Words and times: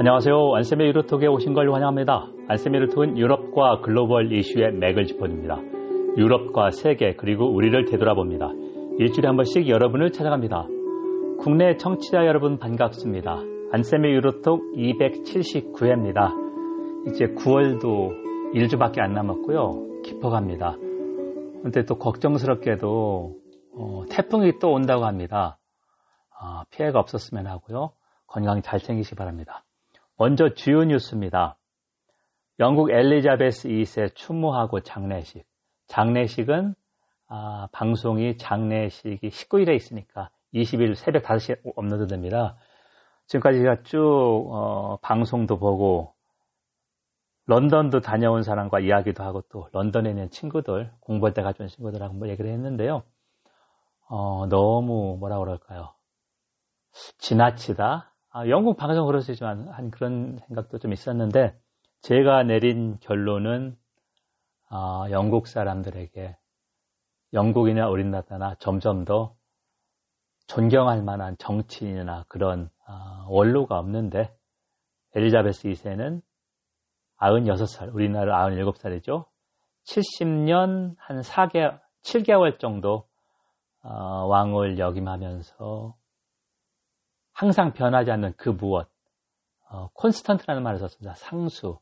안녕하세요. 0.00 0.54
안세미 0.54 0.84
유로톡에 0.84 1.26
오신 1.26 1.54
걸 1.54 1.72
환영합니다. 1.72 2.28
안세미 2.46 2.76
유로톡은 2.76 3.18
유럽과 3.18 3.80
글로벌 3.80 4.32
이슈의 4.32 4.74
맥을 4.74 5.06
짚어줍니다. 5.06 5.56
유럽과 6.16 6.70
세계 6.70 7.16
그리고 7.16 7.52
우리를 7.52 7.84
되돌아봅니다. 7.84 8.48
일주일에 9.00 9.26
한 9.26 9.34
번씩 9.34 9.68
여러분을 9.68 10.12
찾아갑니다. 10.12 10.68
국내 11.40 11.76
청취자 11.78 12.26
여러분 12.26 12.60
반갑습니다. 12.60 13.40
안세미 13.72 14.08
유로톡 14.10 14.76
279회입니다. 14.76 16.30
이제 17.08 17.24
9월도 17.34 18.52
1주밖에 18.54 19.00
안 19.00 19.14
남았고요. 19.14 20.02
깊어갑니다. 20.04 20.76
근데 21.64 21.84
또 21.86 21.98
걱정스럽게도 21.98 23.34
어, 23.74 24.02
태풍이 24.08 24.60
또 24.60 24.70
온다고 24.70 25.06
합니다. 25.06 25.58
아, 26.38 26.62
피해가 26.70 27.00
없었으면 27.00 27.48
하고요. 27.48 27.90
건강 28.28 28.62
잘 28.62 28.78
챙기시 28.78 29.10
기 29.10 29.16
바랍니다. 29.16 29.64
먼저 30.18 30.52
주요 30.52 30.82
뉴스입니다. 30.82 31.56
영국 32.58 32.90
엘리자베스 32.90 33.68
2세 33.68 34.16
추모하고 34.16 34.80
장례식. 34.80 35.46
장례식은 35.86 36.74
아, 37.28 37.68
방송이 37.70 38.36
장례식이 38.36 39.28
19일에 39.28 39.76
있으니까 39.76 40.30
20일 40.52 40.96
새벽 40.96 41.22
5시에 41.22 41.60
업로드 41.76 42.08
됩니다. 42.08 42.56
지금까지 43.26 43.58
제가 43.58 43.82
쭉 43.84 44.48
어, 44.50 44.98
방송도 45.02 45.56
보고 45.58 46.14
런던도 47.46 48.00
다녀온 48.00 48.42
사람과 48.42 48.80
이야기도 48.80 49.22
하고 49.22 49.42
또 49.42 49.68
런던에 49.72 50.10
있는 50.10 50.30
친구들 50.30 50.90
공부할 50.98 51.32
때 51.32 51.42
가져온 51.42 51.68
친구들하고 51.68 52.14
뭐 52.14 52.28
얘기를 52.28 52.50
했는데요. 52.50 53.04
어, 54.08 54.46
너무 54.48 55.16
뭐라 55.20 55.38
그럴까요? 55.38 55.94
지나치다 57.18 58.12
아, 58.30 58.46
영국 58.48 58.76
방송 58.76 59.06
그렇지만 59.06 59.68
한 59.68 59.90
그런 59.90 60.38
생각도 60.46 60.78
좀 60.78 60.92
있었는데 60.92 61.58
제가 62.02 62.42
내린 62.42 62.98
결론은 63.00 63.76
아, 64.68 65.06
영국 65.10 65.48
사람들에게 65.48 66.36
영국이나 67.32 67.88
우리나라나 67.88 68.54
점점 68.58 69.04
더 69.04 69.34
존경할 70.46 71.02
만한 71.02 71.36
정치인이나 71.38 72.24
그런 72.28 72.70
아, 72.86 73.26
원로가 73.28 73.78
없는데 73.78 74.34
엘리자베스 75.14 75.68
2세는 75.68 76.22
96살, 77.18 77.94
우리나라 77.94 78.46
97살이죠. 78.48 79.26
70년 79.84 80.94
한 80.98 81.20
4개, 81.20 81.80
7개월 82.02 82.58
정도 82.58 83.08
어, 83.82 84.26
왕을 84.26 84.78
역임하면서 84.78 85.97
항상 87.38 87.72
변하지 87.72 88.10
않는 88.10 88.32
그 88.36 88.48
무엇, 88.48 88.88
어, 89.70 89.90
콘스턴트라는 89.94 90.60
말을 90.64 90.80
썼습니다. 90.80 91.14
상수. 91.14 91.78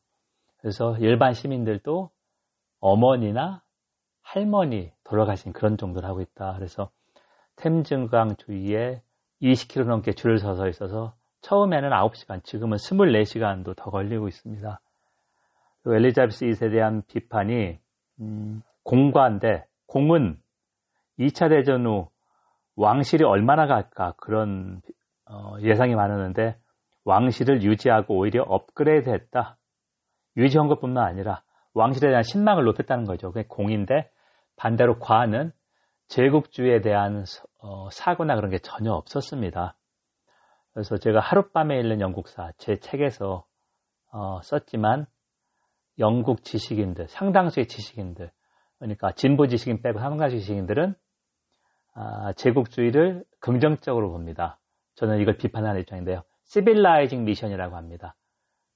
그래서 0.59 0.99
일반 0.99 1.33
시민들도 1.33 2.11
어머니나 2.79 3.63
할머니 4.21 4.93
돌아가신 5.05 5.55
그런 5.55 5.79
정도를 5.79 6.07
하고 6.07 6.21
있다. 6.21 6.53
그래서 6.57 6.91
템증강 7.57 8.37
주위에 8.37 9.01
20km 9.41 9.87
넘게 9.87 10.13
줄을 10.13 10.37
서서 10.41 10.69
있어서 10.69 11.15
처음에는 11.41 11.89
9시간, 11.89 12.45
지금은 12.45 12.77
24시간도 12.77 13.77
더 13.77 13.91
걸리고 13.91 14.29
있습니다. 14.29 14.79
엘리자베스 15.87 16.45
2세에 16.45 16.71
대한 16.71 17.03
비판이 17.09 17.79
음, 18.21 18.63
공과인데 18.83 19.65
공은 19.87 20.39
2차 21.19 21.49
대전 21.49 21.87
후 21.87 22.11
왕실이 22.75 23.25
얼마나 23.25 23.67
갈까 23.67 24.13
그런 24.19 24.83
어, 25.29 25.57
예상이 25.63 25.95
많았는데 25.95 26.57
왕실을 27.05 27.63
유지하고 27.63 28.17
오히려 28.17 28.43
업그레이드 28.43 29.11
했다. 29.11 29.57
유지한 30.37 30.69
것뿐만 30.69 31.05
아니라 31.05 31.43
왕실에 31.75 32.09
대한 32.09 32.23
신망을 32.23 32.65
높였다는 32.65 33.05
거죠. 33.05 33.33
그게 33.33 33.47
공인데 33.47 34.11
반대로 34.57 34.99
과는 34.99 35.53
제국주의에 36.09 36.81
대한 36.81 37.25
어, 37.59 37.91
사고나 37.91 38.35
그런 38.37 38.51
게 38.51 38.59
전혀 38.59 38.93
없었습니다. 38.93 39.77
그래서 40.73 40.97
제가 40.97 41.21
하룻밤에 41.21 41.79
읽는 41.81 42.01
영국사 42.01 42.53
제 42.59 42.77
책에서 42.77 43.45
어, 44.13 44.41
썼지만 44.43 45.07
영국 45.99 46.45
지식인들, 46.45 47.09
상당수의 47.09 47.67
지식인들, 47.67 48.31
그러니까 48.79 49.13
진보 49.13 49.47
지식인 49.47 49.83
빼고 49.83 49.99
상당수 49.99 50.39
지식인들은 50.39 50.95
아, 51.95 52.33
제국주의를 52.35 53.25
긍정적으로 53.41 54.11
봅니다. 54.11 54.59
저는 54.97 55.21
이걸 55.21 55.37
비판하는 55.37 55.81
입장인데요. 55.81 56.23
시빌라이징 56.45 57.25
미션이라고 57.25 57.77
합니다. 57.77 58.15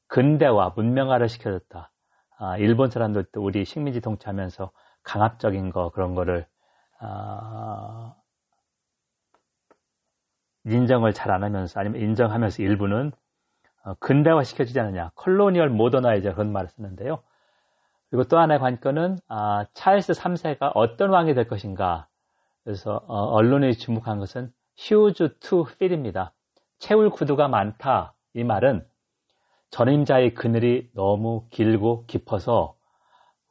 근대화, 0.06 0.72
문명화를 0.76 1.28
시켜줬다. 1.28 1.90
아, 2.38 2.56
일본 2.58 2.90
사람들 2.90 3.24
도 3.32 3.42
우리 3.42 3.64
식민지 3.64 4.00
통치하면서 4.00 4.70
강압적인 5.02 5.70
거 5.70 5.90
그런 5.90 6.14
거를 6.14 6.46
아, 6.98 8.14
인정을 10.64 11.12
잘 11.14 11.30
안 11.30 11.42
하면서 11.42 11.80
아니면 11.80 12.00
인정하면서 12.02 12.62
일부는 12.62 13.12
어, 13.84 13.94
근대화 13.94 14.42
시켜주지 14.44 14.78
않느냐. 14.80 15.10
colonial 15.14 15.70
modernizer 15.70 16.34
그런 16.34 16.52
말을 16.52 16.68
쓰는데요. 16.68 17.22
그리고 18.10 18.24
또 18.24 18.38
하나의 18.38 18.60
관건은 18.60 19.18
아, 19.28 19.64
찰스 19.72 20.12
3세가 20.12 20.72
어떤 20.74 21.10
왕이 21.10 21.34
될 21.34 21.46
것인가. 21.48 22.08
그래서 22.64 23.02
어, 23.06 23.24
언론이 23.36 23.74
주목한 23.74 24.18
것은 24.18 24.52
huge 24.80 25.28
to 25.40 25.60
fit입니다. 25.68 26.32
채울 26.78 27.10
구두가 27.10 27.48
많다. 27.48 28.14
이 28.34 28.44
말은 28.44 28.86
전임자의 29.70 30.34
그늘이 30.34 30.90
너무 30.94 31.46
길고 31.50 32.04
깊어서 32.06 32.74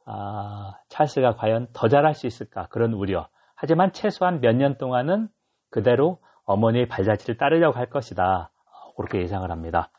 아, 0.04 0.74
찰스가 0.88 1.36
과연 1.36 1.68
더 1.72 1.88
잘할 1.88 2.14
수 2.14 2.26
있을까 2.26 2.66
그런 2.68 2.92
우려. 2.92 3.28
하지만 3.54 3.92
최소한 3.92 4.40
몇 4.40 4.56
년 4.56 4.76
동안은 4.78 5.28
그대로 5.70 6.18
어머니의 6.44 6.88
발자취를 6.88 7.36
따르려고 7.36 7.78
할 7.78 7.86
것이다. 7.86 8.50
그렇게 8.96 9.20
예상을 9.20 9.48
합니다. 9.50 9.90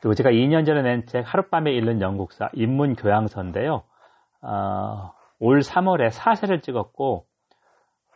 그리고 0.00 0.14
제가 0.14 0.30
2년 0.30 0.66
전에 0.66 0.82
낸 0.82 1.06
책 1.06 1.24
하룻밤에 1.26 1.72
읽는 1.72 2.00
영국사 2.02 2.50
인문교양서인데요. 2.52 3.82
어, 4.42 5.12
올 5.38 5.60
3월에 5.60 6.10
4쇄를 6.10 6.62
찍었고 6.62 7.26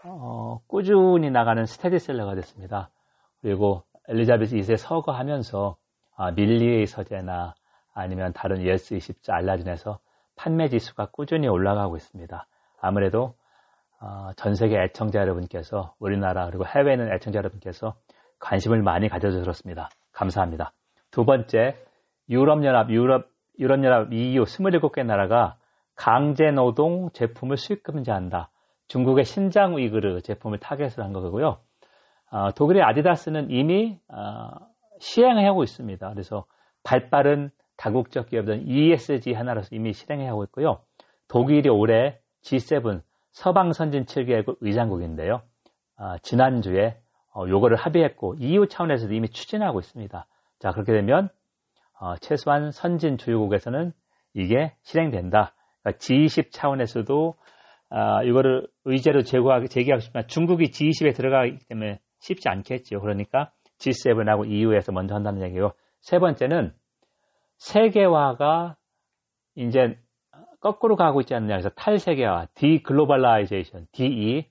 어, 0.05 0.61
꾸준히 0.67 1.31
나가는 1.31 1.65
스테디셀러가 1.65 2.35
됐습니다. 2.37 2.91
그리고 3.41 3.83
엘리자베스 4.09 4.57
2세 4.57 4.77
서거하면서 4.77 5.77
아, 6.17 6.31
밀리의 6.33 6.87
서재나 6.87 7.55
아니면 7.95 8.33
다른 8.33 8.63
예스24나 8.63 9.33
알라딘에서 9.33 9.99
판매 10.37 10.69
지수가 10.69 11.11
꾸준히 11.13 11.49
올라가고 11.49 11.97
있습니다. 11.97 12.47
아무래도 12.81 13.35
어, 14.01 14.31
전 14.37 14.55
세계 14.55 14.81
애청자 14.83 15.21
여러분께서 15.21 15.95
우리나라 15.99 16.47
그리고 16.47 16.65
해외에 16.67 16.95
있는 16.95 17.13
애청자 17.13 17.39
여러분께서 17.39 17.95
관심을 18.39 18.83
많이 18.83 19.09
가져주셨습니다. 19.09 19.91
감사합니다. 20.13 20.73
두 21.11 21.25
번째, 21.25 21.77
유럽연합, 22.31 22.91
유럽, 22.91 23.27
유럽연합 23.59 24.13
EU 24.13 24.45
27개 24.45 25.05
나라가 25.05 25.57
강제 25.95 26.51
노동 26.51 27.11
제품을 27.11 27.59
수입 27.59 27.83
금지한다. 27.83 28.51
중국의 28.91 29.25
신장 29.25 29.77
위그르 29.77 30.21
제품을 30.21 30.59
타겟으로 30.59 31.05
한 31.05 31.13
거고요. 31.13 31.59
어, 32.33 32.51
독일의 32.57 32.83
아디다스는 32.83 33.51
이미 33.51 34.01
어, 34.09 34.51
시행하고 34.99 35.63
있습니다. 35.63 36.11
그래서 36.11 36.45
발빠른 36.83 37.51
다국적 37.77 38.27
기업들은 38.27 38.67
ESG 38.67 39.33
하나로서 39.33 39.69
이미 39.71 39.93
실행하고 39.93 40.43
있고요. 40.45 40.81
독일이 41.29 41.69
올해 41.69 42.19
G7 42.43 43.01
서방 43.31 43.73
선진 43.73 44.07
7개국 44.07 44.57
의장국인데요. 44.61 45.43
어, 45.97 46.19
지난주에 46.23 46.99
어, 47.33 47.45
요거를 47.49 47.77
합의했고 47.77 48.35
EU 48.41 48.67
차원에서도 48.67 49.15
이미 49.15 49.29
추진하고 49.29 49.79
있습니다. 49.79 50.27
자 50.59 50.73
그렇게 50.73 50.93
되면 50.93 51.29
어, 52.01 52.17
최소한 52.17 52.73
선진 52.73 53.19
주요국에서는 53.19 53.93
이게 54.35 54.75
실행된다. 54.83 55.55
그러니까 55.81 55.99
G20 56.01 56.51
차원에서도 56.51 57.37
아, 57.91 58.23
이거를 58.23 58.67
의제로 58.85 59.23
제고하기, 59.23 59.69
제기하고 59.69 60.01
싶지만 60.01 60.27
중국이 60.29 60.67
G20에 60.67 61.15
들어가기 61.15 61.59
때문에 61.69 62.01
쉽지 62.21 62.49
않겠죠. 62.49 63.01
그러니까 63.01 63.51
G7하고 63.79 64.49
EU에서 64.49 64.93
먼저 64.93 65.15
한다는 65.15 65.43
얘기고 65.43 65.73
세 66.01 66.19
번째는 66.19 66.73
세계화가 67.59 68.77
이제 69.57 69.99
거꾸로 70.61 70.97
가고 70.97 71.21
있지 71.21 71.35
않느냐. 71.35 71.55
그래서 71.55 71.71
탈세계화, 71.71 72.47
deglobalization, 72.55 73.87
DE, 73.93 74.47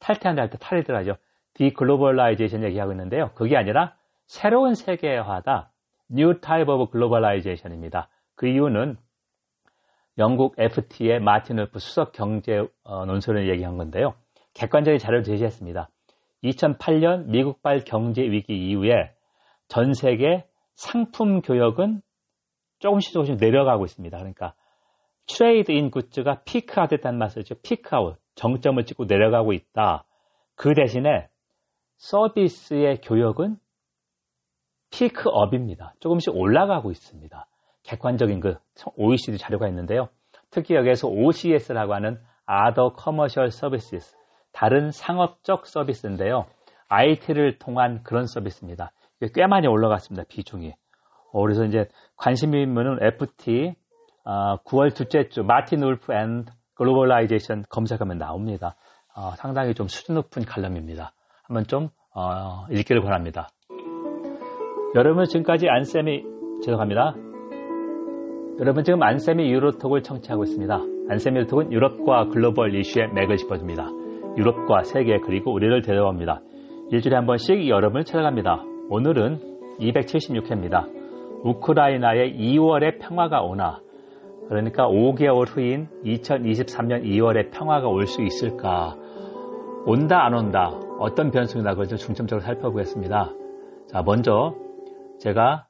탈퇴한다 0.00 0.42
할 0.42 0.50
때 0.50 0.58
탈이 0.58 0.82
들어가죠. 0.84 1.16
deglobalization 1.54 2.64
얘기하고 2.64 2.92
있는데요. 2.92 3.30
그게 3.34 3.56
아니라 3.56 3.94
새로운 4.26 4.74
세계화다. 4.74 5.70
New 6.10 6.40
Type 6.40 6.72
of 6.72 6.90
Globalization입니다. 6.92 8.08
그 8.34 8.46
이유는 8.46 8.96
영국 10.18 10.54
FT의 10.58 11.20
마틴 11.20 11.58
울프 11.58 11.78
수석 11.78 12.12
경제 12.12 12.66
어, 12.84 13.04
논설위원 13.04 13.48
얘기한 13.50 13.76
건데요. 13.76 14.14
객관적인 14.54 14.98
자료를 14.98 15.24
제시했습니다. 15.24 15.88
2008년 16.44 17.26
미국발 17.26 17.84
경제 17.84 18.22
위기 18.22 18.54
이후에 18.54 19.12
전 19.66 19.94
세계 19.94 20.46
상품 20.74 21.40
교역은 21.40 22.02
조금씩 22.78 23.12
조금씩 23.12 23.36
내려가고 23.40 23.84
있습니다. 23.84 24.16
그러니까 24.16 24.54
trade 25.26 25.72
in 25.72 25.90
goods가 25.90 26.42
peak 26.44 26.70
out 26.70 26.90
됐다는 26.90 27.18
말이죠. 27.18 27.54
peak 27.62 27.90
out, 27.90 28.18
정점을 28.34 28.84
찍고 28.84 29.06
내려가고 29.06 29.52
있다. 29.52 30.04
그 30.54 30.74
대신에 30.74 31.28
서비스의 31.96 33.00
교역은 33.00 33.56
pick 34.90 35.22
up입니다. 35.22 35.94
조금씩 36.00 36.36
올라가고 36.36 36.90
있습니다. 36.90 37.46
객관적인 37.84 38.40
그 38.40 38.56
OECD 38.96 39.38
자료가 39.38 39.68
있는데요. 39.68 40.08
특히 40.50 40.74
여기에서 40.74 41.08
OCS라고 41.08 41.94
하는 41.94 42.18
Other 42.48 42.90
Commercial 43.02 43.48
Services, 43.48 44.16
다른 44.52 44.90
상업적 44.90 45.66
서비스인데요. 45.66 46.46
IT를 46.88 47.58
통한 47.58 48.02
그런 48.02 48.26
서비스입니다. 48.26 48.92
꽤 49.34 49.46
많이 49.46 49.66
올라갔습니다. 49.66 50.26
비중이. 50.28 50.74
어, 51.32 51.42
그래서 51.42 51.64
이제 51.64 51.88
관심 52.16 52.54
있는 52.54 52.98
FT 53.00 53.74
어, 54.24 54.56
9월 54.64 54.94
둘째 54.94 55.28
주 55.28 55.42
마틴 55.42 55.82
울프 55.82 56.12
and 56.12 56.44
globalization 56.74 57.64
검색하면 57.68 58.18
나옵니다. 58.18 58.76
어, 59.14 59.32
상당히 59.36 59.74
좀 59.74 59.88
수준 59.88 60.14
높은 60.14 60.44
칼럼입니다. 60.44 61.12
한번 61.42 61.64
좀 61.64 61.88
어, 62.14 62.66
읽기를 62.70 63.02
바랍니다. 63.02 63.48
여러분 64.94 65.24
지금까지 65.24 65.68
안쌤이 65.68 66.22
죄송합니다. 66.64 67.33
여러분 68.60 68.84
지금 68.84 69.02
안쌤이 69.02 69.50
유로톡을 69.52 70.02
청취하고 70.02 70.44
있습니다. 70.44 70.80
안쌤 71.08 71.36
유로톡은 71.36 71.72
유럽과 71.72 72.28
글로벌 72.28 72.74
이슈의 72.76 73.12
맥을 73.12 73.36
짚어줍니다. 73.36 73.90
유럽과 74.36 74.84
세계 74.84 75.18
그리고 75.18 75.52
우리를 75.52 75.82
데려옵니다. 75.82 76.40
일주일에 76.90 77.16
한 77.16 77.26
번씩 77.26 77.68
여러분을 77.68 78.04
찾아갑니다. 78.04 78.62
오늘은 78.90 79.40
276회입니다. 79.80 80.88
우크라이나의 81.42 82.38
2월의 82.38 83.00
평화가 83.00 83.42
오나 83.42 83.80
그러니까 84.48 84.86
5개월 84.86 85.48
후인 85.48 85.88
2023년 86.04 87.04
2월에 87.04 87.50
평화가 87.50 87.88
올 87.88 88.06
수 88.06 88.22
있을까? 88.22 88.94
온다 89.84 90.24
안 90.24 90.32
온다 90.32 90.70
어떤 91.00 91.30
변수가 91.32 91.68
그걸 91.70 91.88
좀 91.88 91.98
중점적으로 91.98 92.44
살펴보겠습니다. 92.44 93.32
자 93.88 94.02
먼저 94.02 94.54
제가 95.18 95.66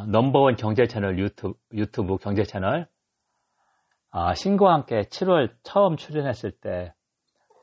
어, 0.00 0.06
넘버원 0.06 0.56
경제 0.56 0.86
채널 0.86 1.18
유튜브, 1.18 1.54
유튜브 1.72 2.16
경제 2.16 2.42
채널 2.44 2.86
어, 4.10 4.34
신과 4.34 4.72
함께 4.72 5.02
7월 5.02 5.50
처음 5.62 5.96
출연했을 5.96 6.52
때 6.52 6.94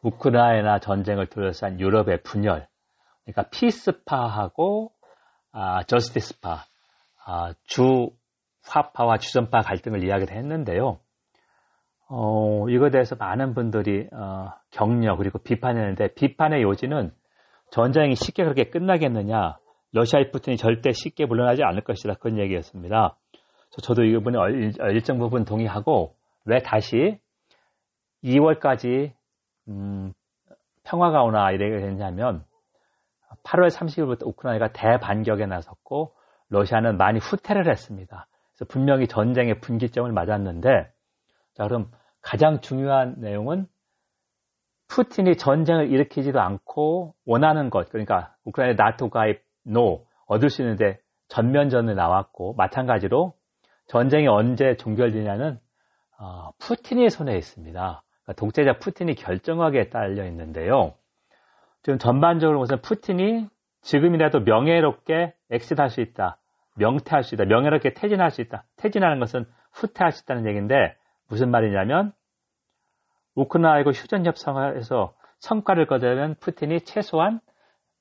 우크라이나 0.03 0.79
전쟁을 0.79 1.27
둘러싼 1.27 1.79
유럽의 1.79 2.21
분열 2.23 2.67
그러니까 3.25 3.49
피스파하고 3.49 4.91
아, 5.51 5.83
저스티스파 5.83 6.65
아, 7.25 7.53
주화파와 7.65 9.17
주전파 9.17 9.61
갈등을 9.61 10.03
이야기를 10.03 10.35
했는데요. 10.35 10.99
어, 12.09 12.69
이거에 12.69 12.89
대해서 12.89 13.15
많은 13.15 13.53
분들이 13.53 14.07
어, 14.13 14.53
격려 14.71 15.17
그리고 15.17 15.39
비판했는데 15.39 16.13
비판의 16.13 16.61
요지는 16.61 17.11
전쟁이 17.71 18.15
쉽게 18.15 18.43
그렇게 18.43 18.69
끝나겠느냐 18.69 19.57
러시아의 19.93 20.31
푸틴이 20.31 20.57
절대 20.57 20.91
쉽게 20.91 21.25
물러나지 21.25 21.63
않을 21.63 21.81
것이다 21.81 22.15
그런 22.15 22.37
얘기였습니다. 22.39 23.17
저도 23.81 24.03
이 24.03 24.13
부분에 24.13 24.37
일정 24.91 25.19
부분 25.19 25.45
동의하고 25.45 26.15
왜 26.45 26.59
다시 26.59 27.19
2월까지 28.23 29.13
음, 29.67 30.13
평화가 30.83 31.23
오나 31.23 31.51
이렇게 31.51 31.85
됐냐면 31.85 32.43
8월 33.43 33.69
30일부터 33.69 34.25
우크라이나가 34.25 34.71
대반격에 34.71 35.45
나섰고 35.45 36.13
러시아는 36.49 36.97
많이 36.97 37.19
후퇴를 37.19 37.69
했습니다. 37.69 38.27
그래서 38.53 38.65
분명히 38.69 39.07
전쟁의 39.07 39.59
분기점을 39.59 40.11
맞았는데 40.11 40.91
자 41.53 41.63
그럼 41.63 41.91
가장 42.21 42.61
중요한 42.61 43.15
내용은 43.17 43.67
푸틴이 44.87 45.35
전쟁을 45.35 45.91
일으키지도 45.91 46.39
않고 46.39 47.13
원하는 47.25 47.69
것 47.69 47.89
그러니까 47.89 48.35
우크라이나 48.45 48.81
나토 48.81 49.09
가입 49.09 49.46
no 49.67 50.05
얻을 50.25 50.49
수 50.49 50.61
있는데 50.61 50.99
전면전에 51.27 51.93
나왔고 51.93 52.53
마찬가지로 52.53 53.33
전쟁이 53.87 54.27
언제 54.27 54.75
종결되냐는 54.75 55.59
어, 56.19 56.51
푸틴의 56.59 57.09
손에 57.09 57.37
있습니다. 57.37 58.03
그러니까 58.23 58.33
독재자 58.33 58.79
푸틴이 58.79 59.15
결정하게 59.15 59.89
달려 59.89 60.25
있는데요. 60.25 60.95
지금 61.83 61.99
전반적으로 61.99 62.59
보면 62.59 62.81
푸틴이 62.81 63.47
지금이라도 63.81 64.41
명예롭게 64.41 65.33
exit할 65.49 65.89
수 65.89 66.01
있다. 66.01 66.37
명퇴할 66.75 67.23
수 67.23 67.35
있다. 67.35 67.45
명예롭게 67.45 67.93
퇴진할 67.93 68.31
수 68.31 68.41
있다. 68.41 68.65
퇴진하는 68.75 69.19
것은 69.19 69.45
후퇴할 69.71 70.11
수 70.11 70.23
있다는 70.23 70.47
얘기인데 70.47 70.95
무슨 71.27 71.49
말이냐면 71.51 72.13
우크라이나 73.35 73.89
휴전 73.91 74.25
협상에서 74.25 75.13
성과를 75.39 75.85
거두면 75.85 76.35
푸틴이 76.39 76.81
최소한 76.81 77.39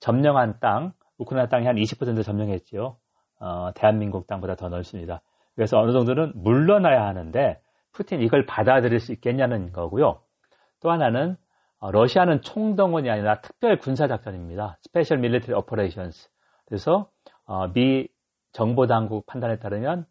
점령한 0.00 0.58
땅, 0.60 0.92
우크라이나 1.18 1.48
땅이 1.48 1.66
한 1.66 1.76
20% 1.76 2.24
점령했지요. 2.24 2.96
어, 3.40 3.70
대한민국 3.74 4.26
땅보다 4.26 4.56
더 4.56 4.68
넓습니다. 4.68 5.22
그래서 5.54 5.78
어느 5.78 5.92
정도는 5.92 6.32
물러나야 6.34 7.06
하는데 7.06 7.60
푸틴 7.92 8.20
이걸 8.22 8.46
받아들일 8.46 9.00
수 9.00 9.12
있겠냐는 9.12 9.72
거고요. 9.72 10.20
또 10.80 10.90
하나는 10.90 11.36
어, 11.78 11.90
러시아는 11.90 12.42
총동원이 12.42 13.10
아니라 13.10 13.40
특별 13.40 13.78
군사 13.78 14.08
작전입니다. 14.08 14.78
special 14.82 15.18
military 15.18 15.54
operations. 15.54 16.28
그래서 16.66 17.10
어, 17.44 17.68
미 17.72 18.08
정보 18.52 18.86
당국 18.86 19.26
판단에 19.26 19.58
따르면 19.58 20.06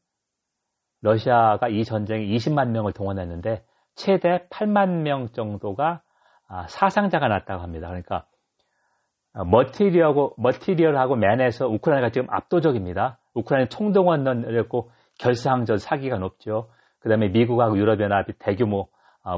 러시아가 1.02 1.68
이 1.68 1.84
전쟁에 1.84 2.26
20만 2.26 2.70
명을 2.70 2.94
동원했는데 2.94 3.64
최대 3.96 4.48
8만 4.50 5.02
명 5.02 5.30
정도가 5.30 6.02
아, 6.48 6.68
사상자가 6.68 7.28
났다고 7.28 7.64
합니다. 7.64 7.88
그러니까 7.88 8.18
어, 8.18 8.26
머티리얼하고 9.44 10.36
머티리얼하고 10.38 11.16
맨에서 11.16 11.68
우크라이나가 11.68 12.12
지금 12.12 12.28
압도적입니다. 12.30 13.18
우크라이나 13.34 13.68
총동원을했고 13.68 14.92
결사항전 15.20 15.78
사기가 15.78 16.18
높죠. 16.18 16.70
그 17.00 17.10
다음에 17.10 17.28
미국하고 17.30 17.78
유럽연합이 17.78 18.34
대규모 18.40 18.88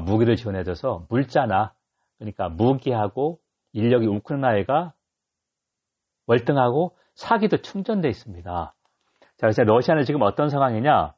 무기를 0.04 0.36
지원해줘서 0.36 1.06
물자나 1.08 1.72
그러니까 2.18 2.48
무기하고 2.48 3.38
인력이 3.72 4.06
우크라이나가 4.06 4.92
월등하고 6.26 6.96
사기도 7.14 7.56
충전돼 7.56 8.08
있습니다. 8.08 8.74
자, 9.20 9.36
그래서 9.40 9.62
러시아는 9.64 10.04
지금 10.04 10.22
어떤 10.22 10.48
상황이냐? 10.48 11.14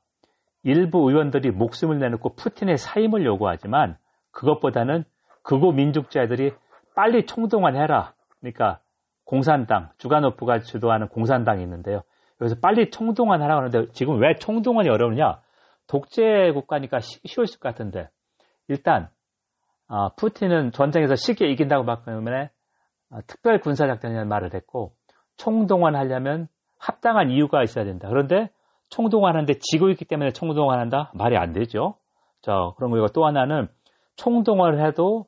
일부 0.63 1.09
의원들이 1.09 1.51
목숨을 1.51 1.99
내놓고 1.99 2.35
푸틴의 2.35 2.77
사임을 2.77 3.25
요구하지만 3.25 3.97
그것보다는 4.31 5.05
극우 5.43 5.73
민족자들이 5.73 6.53
빨리 6.95 7.27
총동원해라. 7.27 8.13
그러니까 8.41 8.81
공산당, 9.25 9.91
주가노프가 9.99 10.61
주도하는 10.61 11.09
공산당이 11.09 11.63
있는데요. 11.63 12.03
여기서 12.41 12.57
빨리 12.61 12.91
총동원 12.91 13.43
하라고 13.43 13.63
하는데 13.63 13.93
지금 13.93 14.21
왜 14.21 14.35
총동원이 14.35 14.89
어려우냐? 14.89 15.41
독재 15.87 16.53
국가니까 16.55 17.01
쉬울 17.01 17.47
것 17.47 17.61
같은데 17.61 18.09
일단 18.69 19.09
어, 19.89 20.15
푸틴은 20.15 20.73
전쟁에서 20.73 21.17
쉽게 21.17 21.51
이긴다고 21.51 21.85
봤기 21.85 22.05
때문에 22.07 22.51
어, 23.11 23.19
특별 23.27 23.61
군사 23.61 23.87
작전이라는 23.87 24.29
말을 24.29 24.55
했고 24.55 24.93
총동원하려면 25.37 26.49
합당한 26.79 27.31
이유가 27.31 27.63
있어야 27.63 27.85
된다. 27.85 28.09
그런데 28.09 28.51
총동원하는데 28.89 29.55
지고 29.61 29.91
있기 29.91 30.05
때문에 30.05 30.31
총동원한다? 30.31 31.13
말이 31.15 31.37
안 31.37 31.53
되죠. 31.53 31.97
자, 32.41 32.53
그런 32.77 32.91
거고 32.91 33.07
또 33.09 33.27
하나는 33.27 33.69
총동원을 34.17 34.85
해도 34.87 35.27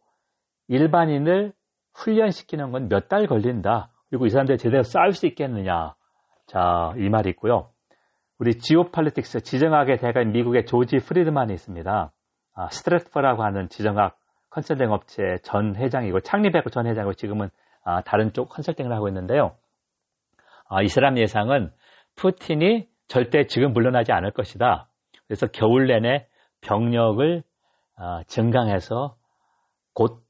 일반인을 0.69 1.52
훈련시키는 1.95 2.71
건 2.73 2.89
몇 2.89 3.09
달 3.09 3.27
걸린다. 3.27 3.91
그리고 4.09 4.27
이 4.27 4.31
사람들 4.31 4.59
제대로 4.59 4.83
싸울 4.83 5.13
수 5.13 5.27
있겠느냐. 5.27 5.95
자, 6.47 6.93
이 6.99 7.09
말이 7.09 7.31
있고요. 7.31 7.71
우리 8.39 8.59
지오팔리틱스 8.59 9.43
지정학의 9.43 9.99
대가인 9.99 10.33
미국의 10.33 10.67
조지 10.67 10.99
프리드만이 10.99 11.53
있습니다. 11.55 12.13
아, 12.55 12.69
스트레트퍼라고 12.69 13.43
하는 13.45 13.69
지정학 13.69 14.17
컨설팅 14.51 14.93
업체 14.93 15.39
전 15.43 15.77
회장이고 15.77 16.21
창립했고 16.21 16.69
전 16.71 16.87
회장이고 16.87 17.15
지금은 17.15 17.49
아, 17.85 18.03
다른 18.03 18.33
쪽 18.33 18.49
컨설팅을 18.51 18.93
하고 18.93 19.09
있는데요. 19.09 19.57
아, 20.69 20.83
이 20.83 20.89
사람 20.89 21.17
예상은 21.19 21.73
푸틴이 22.17 22.89
절대 23.09 23.47
지금 23.47 23.73
물러나지 23.73 24.13
않을 24.13 24.33
것이다. 24.33 24.89
그래서 25.27 25.47
겨울 25.47 25.87
내내 25.87 26.27
병력을 26.61 27.43
아, 27.97 28.23
증강해서 28.27 29.17
곧 29.95 30.23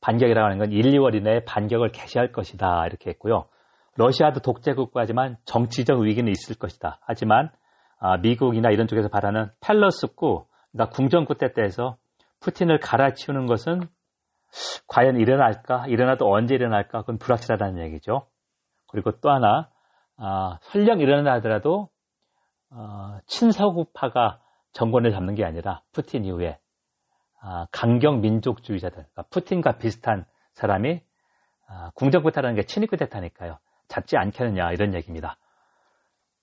반격이라고 0.00 0.44
하는 0.44 0.58
건 0.58 0.72
1, 0.72 0.82
2월 0.92 1.14
이내에 1.14 1.44
반격을 1.44 1.90
개시할 1.90 2.32
것이다. 2.32 2.86
이렇게 2.86 3.10
했고요. 3.10 3.46
러시아도 3.96 4.40
독재 4.40 4.74
국가지만 4.74 5.36
정치적 5.44 6.00
위기는 6.00 6.30
있을 6.30 6.56
것이다. 6.56 7.00
하지만 7.02 7.50
미국이나 8.22 8.70
이런 8.70 8.86
쪽에서 8.86 9.08
바라는 9.08 9.50
팰러스구, 9.60 10.46
그러니까 10.72 10.94
궁정구 10.94 11.36
때 11.36 11.52
때에서 11.52 11.96
푸틴을 12.40 12.78
갈아치우는 12.78 13.46
것은 13.46 13.80
과연 14.86 15.16
일어날까? 15.16 15.86
일어나도 15.88 16.30
언제 16.30 16.54
일어날까? 16.54 17.00
그건 17.00 17.18
불확실하다는 17.18 17.82
얘기죠. 17.86 18.26
그리고 18.88 19.10
또 19.20 19.30
하나, 19.30 19.68
아, 20.16 20.58
설령 20.62 21.00
일어나더라도 21.00 21.88
어, 22.70 23.18
친서구파가 23.26 24.40
정권을 24.72 25.10
잡는 25.10 25.34
게 25.34 25.44
아니라 25.44 25.82
푸틴 25.92 26.24
이후에 26.24 26.50
아, 26.50 26.58
강경 27.72 28.20
민족주의자들, 28.20 28.96
그러니까 28.96 29.22
푸틴과 29.30 29.78
비슷한 29.78 30.24
사람이 30.52 31.00
아, 31.68 31.90
궁정부타라는 31.94 32.56
게 32.56 32.62
친위 32.62 32.86
쿠데타니까요. 32.86 33.58
잡지 33.88 34.16
않겠느냐 34.16 34.72
이런 34.72 34.94
얘기입니다. 34.94 35.36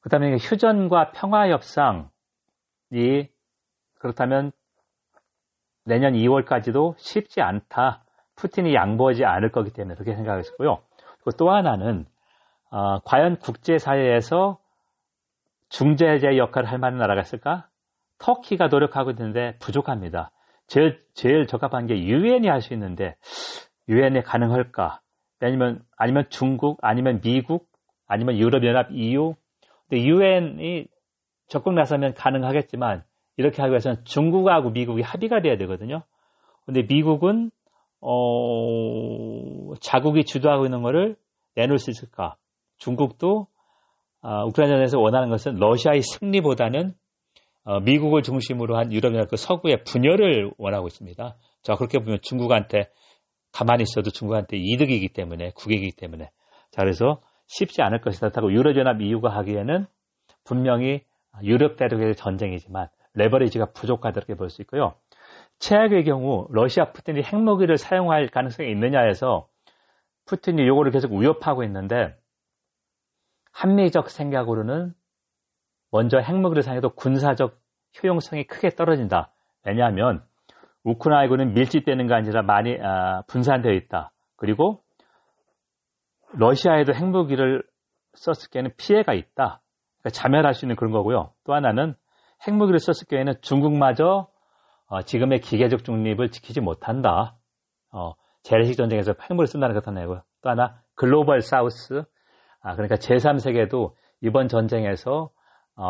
그 0.02 0.10
다음에 0.10 0.38
휴전과 0.38 1.12
평화협상이 1.12 2.10
그렇다면 3.98 4.52
내년 5.84 6.14
2월까지도 6.14 6.96
쉽지 6.98 7.42
않다. 7.42 8.04
푸틴이 8.36 8.74
양보하지 8.74 9.26
않을 9.26 9.52
거기 9.52 9.72
때문에 9.72 9.96
그렇게 9.96 10.16
생각했고요. 10.16 10.80
그리고 11.24 11.32
또 11.38 11.52
하나는 11.52 12.06
어, 12.70 13.00
과연 13.00 13.38
국제사회에서 13.38 14.60
중재자 15.70 16.38
역할을 16.38 16.70
할 16.70 16.78
만한 16.78 17.00
나라가 17.00 17.22
있을까? 17.22 17.68
터키가 18.20 18.68
노력하고 18.68 19.12
있는데 19.12 19.58
부족합니다. 19.60 20.32
제일, 20.68 21.00
제일 21.14 21.48
적합한 21.48 21.88
게 21.88 21.98
유엔이 22.04 22.48
할 22.48 22.62
수 22.62 22.74
있는데 22.74 23.16
유엔에 23.88 24.22
가능할까? 24.22 25.02
아니면 25.40 25.84
아니면 25.98 26.26
중국, 26.30 26.80
아니면 26.82 27.22
미국, 27.22 27.68
아니면 28.08 28.38
유럽연합 28.38 28.92
EU. 28.92 29.36
근데 29.88 30.04
유엔이 30.04 30.88
적극 31.48 31.74
나서면 31.74 32.14
가능하겠지만 32.16 33.04
이렇게 33.38 33.62
하기 33.62 33.72
위해서는 33.72 34.04
중국하고 34.06 34.72
미국이 34.72 35.02
합의가 35.02 35.42
돼야 35.42 35.58
되거든요. 35.58 36.04
근데 36.66 36.82
미국은 36.82 37.52
어, 38.02 39.74
자국이 39.82 40.24
주도하고 40.26 40.66
있는 40.66 40.82
것을 40.82 41.16
내놓을 41.56 41.78
수 41.80 41.92
있을까? 41.92 42.36
중국도 42.78 43.48
어, 44.22 44.46
우크라이나에서 44.48 45.00
원하는 45.00 45.30
것은 45.30 45.56
러시아의 45.56 46.02
승리보다는 46.02 46.90
어, 46.90 46.96
미국을 47.84 48.22
중심으로 48.22 48.78
한 48.78 48.92
유럽연합 48.92 49.30
그 49.30 49.38
서구의 49.38 49.84
분열을 49.84 50.52
원하고 50.58 50.88
있습니다. 50.88 51.36
자 51.64 51.76
그렇게 51.76 52.00
보면 52.00 52.20
중국한테 52.22 52.90
가만히 53.52 53.84
있어도 53.84 54.12
중국한테 54.12 54.58
이득이기 54.58 55.10
때문에 55.10 55.52
국익이기 55.52 55.96
때문에 55.96 56.30
자 56.72 56.82
그래서 56.82 57.22
쉽지 57.48 57.82
않을 57.82 58.02
것이다. 58.02 58.30
하고 58.34 58.52
유럽연합 58.52 59.02
이유가 59.02 59.30
하기에는 59.30 59.88
분명히 60.44 61.04
유럽 61.44 61.76
대륙의 61.76 62.16
전쟁이지만 62.16 62.88
레버리지가 63.14 63.72
부족하다 63.72 64.20
이렇게 64.20 64.36
볼수 64.36 64.62
있고요. 64.62 64.94
최악의 65.60 66.04
경우 66.04 66.48
러시아 66.52 66.92
푸틴이 66.92 67.24
핵무기를 67.24 67.78
사용할 67.78 68.28
가능성이 68.28 68.70
있느냐 68.72 69.02
해서 69.02 69.48
푸틴이 70.26 70.68
요거를 70.68 70.92
계속 70.92 71.14
위협하고 71.14 71.64
있는데 71.64 72.16
합리적 73.52 74.10
생각으로는 74.10 74.94
먼저 75.96 76.18
핵무기를 76.20 76.62
사용해도 76.62 76.90
군사적 76.90 77.58
효용성이 78.04 78.44
크게 78.44 78.72
떨어진다. 78.72 79.32
왜냐하면 79.64 80.22
우크라이나군은 80.84 81.54
밀집되는 81.54 82.08
게 82.08 82.14
아니라 82.14 82.42
많이 82.42 82.78
아, 82.82 83.22
분산되어 83.28 83.72
있다. 83.72 84.12
그리고 84.36 84.82
러시아에도 86.34 86.94
핵무기를 86.94 87.64
썼을 88.14 88.50
경우에는 88.52 88.72
피해가 88.76 89.14
있다. 89.14 89.62
그러니까 90.02 90.10
자멸할 90.12 90.54
수 90.54 90.66
있는 90.66 90.76
그런 90.76 90.92
거고요. 90.92 91.32
또 91.46 91.54
하나는 91.54 91.96
핵무기를 92.46 92.80
썼을 92.80 93.08
경우에는 93.10 93.36
중국마저 93.42 94.28
어, 94.88 95.02
지금의 95.02 95.40
기계적 95.40 95.86
중립을 95.86 96.30
지키지 96.30 96.60
못한다. 96.60 97.38
어, 97.94 98.16
재래식 98.44 98.76
전쟁에서 98.76 99.14
핵무기를 99.14 99.48
쓴다는 99.48 99.74
것 99.74 99.86
나타내고 99.86 100.20
또 100.42 100.50
하나 100.50 100.76
글로벌 100.96 101.40
사우스 101.40 102.04
아, 102.60 102.74
그러니까 102.74 102.98
제3세계도 102.98 103.94
이번 104.20 104.50
전쟁에서 104.50 105.30
어, 105.30 105.35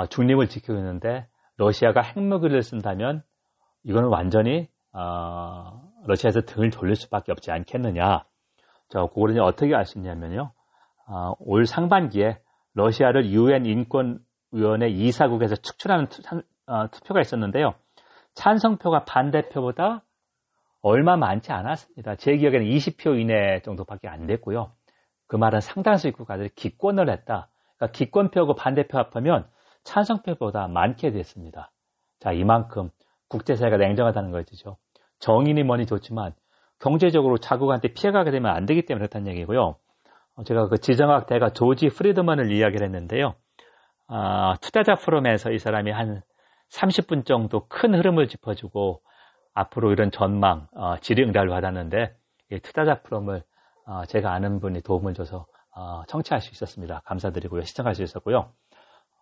중립을 0.09 0.47
지키고 0.47 0.73
있는데 0.77 1.27
러시아가 1.57 2.01
핵무기를 2.01 2.61
쓴다면 2.61 3.23
이거는 3.83 4.09
완전히 4.09 4.67
어, 4.91 5.81
러시아에서 6.05 6.41
등을 6.41 6.69
돌릴 6.69 6.95
수밖에 6.95 7.31
없지 7.31 7.51
않겠느냐. 7.51 8.25
저 8.89 9.07
그거를 9.07 9.39
어떻게 9.41 9.75
알 9.75 9.85
수 9.85 9.97
있냐면요. 9.97 10.51
어, 11.07 11.33
올 11.39 11.65
상반기에 11.65 12.39
러시아를 12.73 13.29
유엔 13.29 13.65
인권위원회 13.65 14.89
이사국에서 14.89 15.55
축출하는 15.55 16.07
투, 16.07 16.21
어, 16.67 16.87
투표가 16.89 17.21
있었는데요. 17.21 17.73
찬성표가 18.33 19.05
반대표보다 19.05 20.03
얼마 20.81 21.17
많지 21.17 21.51
않았습니다. 21.51 22.15
제 22.15 22.35
기억에는 22.37 22.65
20표 22.67 23.19
이내 23.19 23.61
정도밖에 23.61 24.07
안 24.07 24.27
됐고요. 24.27 24.71
그 25.27 25.35
말은 25.35 25.61
상당수 25.61 26.07
입국가들이 26.07 26.49
기권을 26.49 27.09
했다. 27.09 27.49
그러니까 27.77 27.97
기권표하고 27.97 28.55
반대표 28.55 28.97
합하면 28.97 29.47
찬성표보다 29.85 30.67
많게 30.67 31.11
됐습니다. 31.11 31.71
자, 32.19 32.31
이만큼 32.31 32.89
국제사회가 33.29 33.77
냉정하다는 33.77 34.31
거죠. 34.31 34.77
정인이 35.19 35.63
뭐니 35.63 35.85
좋지만 35.85 36.33
경제적으로 36.79 37.37
자국한테 37.37 37.93
피해가게 37.93 38.31
되면 38.31 38.53
안 38.53 38.65
되기 38.65 38.85
때문에 38.85 39.03
그렇다는 39.03 39.31
얘기고요. 39.31 39.75
어, 40.35 40.43
제가 40.43 40.67
그 40.67 40.77
지정학 40.77 41.27
대가 41.27 41.51
조지 41.51 41.87
프리드먼을 41.87 42.51
이야기를 42.51 42.85
했는데요. 42.85 43.35
아, 44.07 44.55
투자자 44.61 44.95
포럼에서 44.95 45.51
이 45.51 45.57
사람이 45.57 45.91
한 45.91 46.21
30분 46.69 47.25
정도 47.25 47.67
큰 47.67 47.95
흐름을 47.95 48.27
짚어주고 48.27 49.01
앞으로 49.53 49.91
이런 49.91 50.11
전망, 50.11 50.67
어, 50.75 50.97
질의응답을 50.97 51.47
받았는데 51.49 52.13
이 52.51 52.59
투자자 52.59 53.01
포럼을 53.01 53.43
어, 53.87 54.05
제가 54.05 54.33
아는 54.33 54.59
분이 54.59 54.81
도움을 54.81 55.13
줘서 55.13 55.45
어, 55.75 56.03
청취할 56.07 56.41
수 56.41 56.51
있었습니다. 56.51 57.01
감사드리고요. 57.05 57.61
시청할 57.61 57.95
수 57.95 58.03
있었고요. 58.03 58.51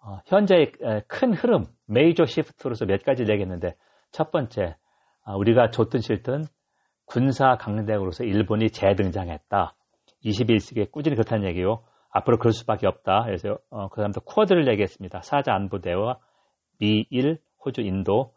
어, 0.05 0.19
현재의 0.25 0.71
큰 1.07 1.33
흐름, 1.33 1.65
메이저 1.85 2.25
시프트로서 2.25 2.85
몇 2.85 3.03
가지 3.03 3.23
얘기했는데 3.23 3.75
첫 4.11 4.31
번째, 4.31 4.75
아, 5.23 5.35
우리가 5.35 5.69
좋든 5.69 6.01
싫든 6.01 6.43
군사 7.05 7.57
강대국으로서 7.57 8.23
일본이 8.23 8.69
재등장했다. 8.69 9.75
21세기에 10.25 10.91
꾸준히 10.91 11.15
그렇다는 11.15 11.47
얘기요. 11.47 11.83
앞으로 12.09 12.37
그럴 12.37 12.53
수밖에 12.53 12.85
없다. 12.87 13.23
그래서 13.25 13.57
어, 13.69 13.89
그 13.89 14.01
다음부터 14.01 14.21
쿼드를 14.25 14.67
얘기했습니다. 14.71 15.21
사자 15.21 15.53
안보대와 15.53 16.19
미일, 16.79 17.39
호주, 17.65 17.81
인도 17.81 18.33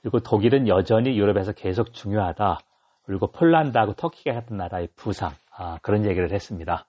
그리고 0.00 0.20
독일은 0.20 0.68
여전히 0.68 1.16
유럽에서 1.18 1.52
계속 1.52 1.92
중요하다. 1.92 2.60
그리고 3.04 3.26
폴란드하고 3.32 3.94
터키가 3.94 4.32
했던 4.32 4.56
나라의 4.58 4.88
부상 4.96 5.32
아, 5.56 5.78
그런 5.82 6.06
얘기를 6.06 6.32
했습니다. 6.32 6.86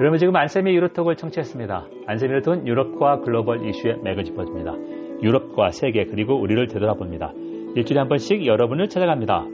여러분 0.00 0.16
지금 0.20 0.36
안세미 0.36 0.76
유로톡을 0.76 1.16
청취했습니다. 1.16 1.88
안세미 2.06 2.32
유로톡은 2.32 2.68
유럽과 2.68 3.18
글로벌 3.20 3.68
이슈에 3.68 3.94
맥을 4.04 4.22
짚어줍니다. 4.22 4.76
유럽과 5.24 5.70
세계 5.70 6.04
그리고 6.04 6.40
우리를 6.40 6.68
되돌아봅니다. 6.68 7.32
일주일에 7.74 7.98
한 7.98 8.08
번씩 8.08 8.46
여러분을 8.46 8.88
찾아갑니다. 8.88 9.44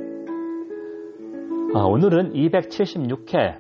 아, 1.75 1.79
오늘은 1.79 2.35
276회 2.35 3.57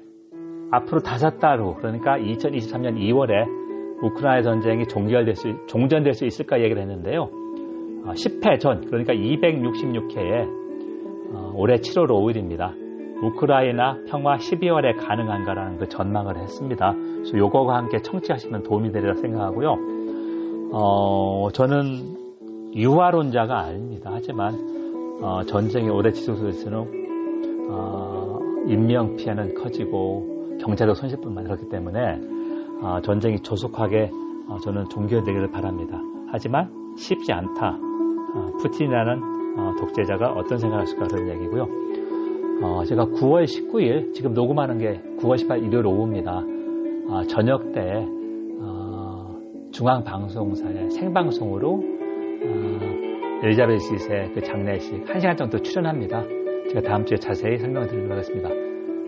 앞으로 0.72 1.00
다섯 1.00 1.38
달후 1.38 1.74
그러니까 1.76 2.18
2023년 2.18 2.98
2월에 2.98 4.02
우크라이나 4.02 4.42
전쟁이 4.42 4.86
종결될 4.86 5.36
수, 5.36 5.54
종전될 5.66 6.12
수 6.12 6.26
있을까 6.26 6.60
얘기를 6.60 6.82
했는데요. 6.82 7.30
10회 8.08 8.46
아, 8.46 8.58
전 8.58 8.84
그러니까 8.84 9.14
266회에 9.14 10.46
어, 11.32 11.52
올해 11.54 11.76
7월 11.76 12.08
5일입니다. 12.08 12.83
우크라이나 13.24 13.98
평화 14.08 14.36
12월에 14.36 14.96
가능한가라는 14.96 15.78
그 15.78 15.88
전망을 15.88 16.36
했습니다. 16.36 16.92
그래서 16.92 17.38
요거와 17.38 17.76
함께 17.76 18.00
청취하시면 18.02 18.62
도움이 18.64 18.92
되리라 18.92 19.14
생각하고요. 19.14 19.76
어, 20.72 21.48
저는 21.52 22.74
유화론자가 22.74 23.58
아닙니다. 23.58 24.10
하지만 24.12 24.54
어, 25.22 25.42
전쟁이 25.44 25.88
오래 25.88 26.10
지속될수록 26.12 26.88
어, 27.70 28.38
인명 28.66 29.16
피해는 29.16 29.54
커지고 29.54 30.58
경제적 30.60 30.96
손실뿐만 30.96 31.44
그렇기 31.44 31.68
때문에 31.68 32.20
어, 32.82 33.00
전쟁이 33.02 33.40
조속하게 33.40 34.10
어, 34.48 34.58
저는 34.58 34.88
종결되기를 34.88 35.50
바랍니다. 35.50 36.00
하지만 36.28 36.70
쉽지 36.96 37.32
않다. 37.32 37.78
어, 38.34 38.52
푸틴이라는 38.60 39.22
어, 39.56 39.74
독재자가 39.78 40.32
어떤 40.32 40.58
생각을 40.58 40.86
할까 40.86 41.06
그런 41.06 41.28
얘기고요. 41.28 41.83
어, 42.62 42.84
제가 42.84 43.06
9월 43.06 43.44
19일 43.44 44.14
지금 44.14 44.34
녹음하는 44.34 44.78
게 44.78 45.00
9월 45.18 45.36
18일 45.36 45.66
일요일 45.66 45.86
오후입니다. 45.86 46.42
어, 47.08 47.22
저녁 47.28 47.72
때 47.72 48.06
어, 48.60 49.38
중앙방송사의 49.72 50.90
생방송으로 50.90 51.72
어, 51.72 53.40
엘리자베스 53.42 53.98
시세 53.98 54.30
그 54.34 54.40
장례식 54.40 55.04
1시간 55.04 55.36
정도 55.36 55.58
출연합니다. 55.58 56.22
제가 56.70 56.80
다음 56.82 57.04
주에 57.04 57.18
자세히 57.18 57.58
설명을 57.58 57.88
드리도록 57.88 58.12
하겠습니다. 58.12 58.48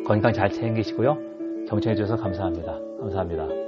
건강 0.06 0.32
잘 0.32 0.50
챙기시고요. 0.50 1.16
경청해 1.68 1.94
주셔서 1.94 2.22
감사합니다. 2.22 2.78
감사합니다. 3.00 3.65